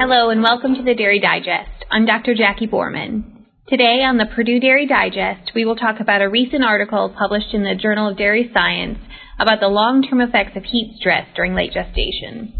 [0.00, 1.84] Hello and welcome to the Dairy Digest.
[1.90, 2.32] I'm Dr.
[2.32, 3.42] Jackie Boerman.
[3.66, 7.64] Today on the Purdue Dairy Digest, we will talk about a recent article published in
[7.64, 9.00] the Journal of Dairy Science
[9.40, 12.54] about the long-term effects of heat stress during late gestation.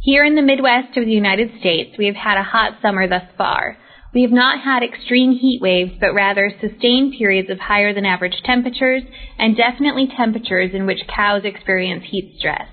[0.00, 3.30] Here in the Midwest of the United States, we have had a hot summer thus
[3.38, 3.78] far.
[4.12, 8.42] We have not had extreme heat waves, but rather sustained periods of higher than average
[8.44, 9.04] temperatures
[9.38, 12.66] and definitely temperatures in which cows experience heat stress.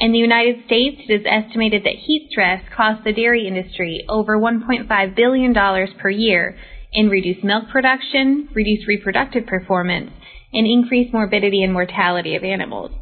[0.00, 4.38] In the United States, it is estimated that heat stress costs the dairy industry over
[4.38, 5.52] $1.5 billion
[5.98, 6.56] per year
[6.92, 10.10] in reduced milk production, reduced reproductive performance,
[10.52, 12.92] and increased morbidity and mortality of animals.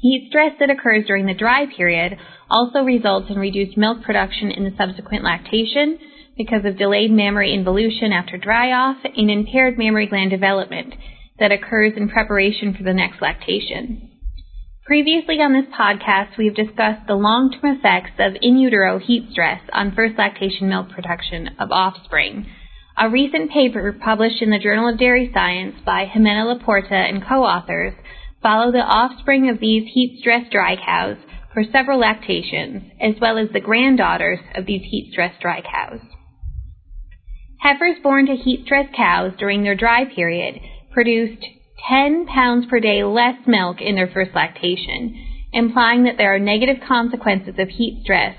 [0.00, 2.16] Heat stress that occurs during the dry period
[2.50, 5.98] also results in reduced milk production in the subsequent lactation
[6.38, 10.94] because of delayed mammary involution after dry off and impaired mammary gland development
[11.38, 14.11] that occurs in preparation for the next lactation.
[14.84, 19.94] Previously on this podcast, we've discussed the long-term effects of in utero heat stress on
[19.94, 22.46] first lactation milk production of offspring.
[22.98, 27.94] A recent paper published in the Journal of Dairy Science by Jimena Laporta and co-authors
[28.42, 31.16] follow the offspring of these heat-stressed dry cows
[31.54, 36.00] for several lactations, as well as the granddaughters of these heat-stressed dry cows.
[37.60, 40.58] Heifers born to heat-stressed cows during their dry period
[40.90, 41.44] produced
[41.88, 45.14] 10 pounds per day less milk in their first lactation,
[45.52, 48.36] implying that there are negative consequences of heat stress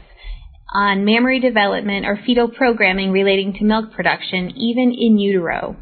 [0.74, 5.76] on mammary development or fetal programming relating to milk production, even in utero.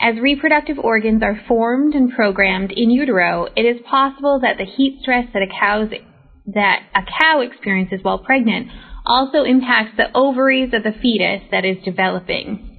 [0.00, 4.98] As reproductive organs are formed and programmed in utero, it is possible that the heat
[5.00, 5.90] stress that a, cow's,
[6.46, 8.68] that a cow experiences while pregnant
[9.06, 12.71] also impacts the ovaries of the fetus that is developing.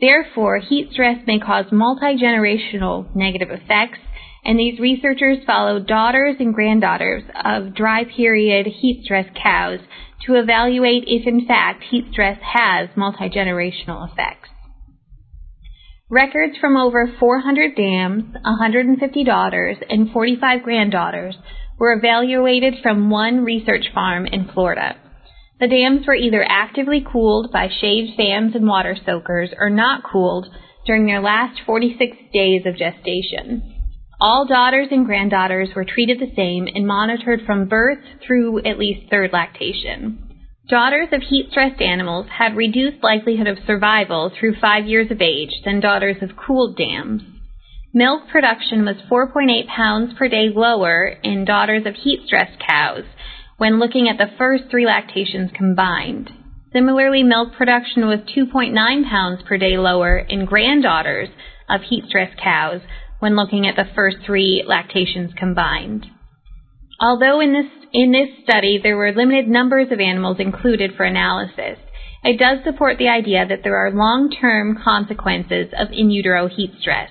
[0.00, 3.98] Therefore, heat stress may cause multi-generational negative effects,
[4.44, 9.80] and these researchers followed daughters and granddaughters of dry period heat stress cows
[10.26, 14.50] to evaluate if in fact heat stress has multi-generational effects.
[16.08, 21.36] Records from over 400 dams, 150 daughters, and 45 granddaughters
[21.78, 24.96] were evaluated from one research farm in Florida.
[25.58, 30.48] The dams were either actively cooled by shaved fans and water soakers or not cooled
[30.86, 33.62] during their last 46 days of gestation.
[34.20, 39.10] All daughters and granddaughters were treated the same and monitored from birth through at least
[39.10, 40.18] third lactation.
[40.68, 45.80] Daughters of heat-stressed animals had reduced likelihood of survival through five years of age than
[45.80, 47.22] daughters of cooled dams.
[47.94, 53.04] Milk production was 4.8 pounds per day lower in daughters of heat-stressed cows
[53.56, 56.30] when looking at the first three lactations combined.
[56.72, 61.28] Similarly, milk production was 2.9 pounds per day lower in granddaughters
[61.68, 62.80] of heat-stressed cows
[63.18, 66.06] when looking at the first three lactations combined.
[67.00, 71.78] Although in this, in this study there were limited numbers of animals included for analysis,
[72.24, 77.10] it does support the idea that there are long-term consequences of in utero heat stress.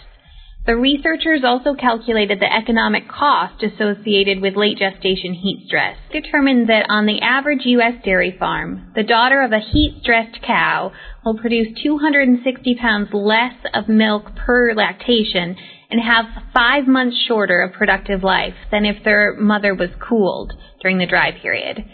[0.66, 6.88] The researchers also calculated the economic cost associated with late gestation heat stress, determined that
[6.90, 7.94] on the average U.S.
[8.04, 10.92] dairy farm, the daughter of a heat-stressed cow
[11.24, 15.56] will produce 260 pounds less of milk per lactation
[15.92, 20.98] and have five months shorter of productive life than if their mother was cooled during
[20.98, 21.86] the dry period.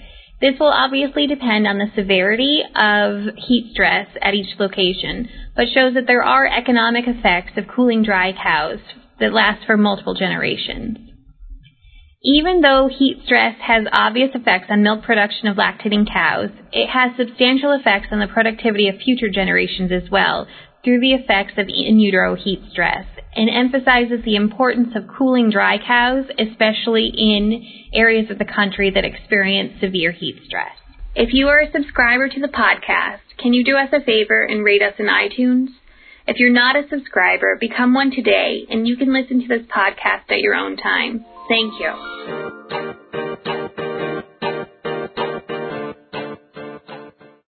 [0.41, 5.93] This will obviously depend on the severity of heat stress at each location, but shows
[5.93, 8.79] that there are economic effects of cooling dry cows
[9.19, 10.97] that last for multiple generations.
[12.23, 17.11] Even though heat stress has obvious effects on milk production of lactating cows, it has
[17.17, 20.47] substantial effects on the productivity of future generations as well
[20.83, 25.77] through the effects of in utero heat stress and emphasizes the importance of cooling dry
[25.77, 30.75] cows, especially in areas of the country that experience severe heat stress.
[31.15, 34.63] If you are a subscriber to the podcast, can you do us a favor and
[34.63, 35.67] rate us in iTunes?
[36.27, 40.29] If you're not a subscriber, become one today and you can listen to this podcast
[40.29, 41.25] at your own time.
[41.49, 42.40] Thank you.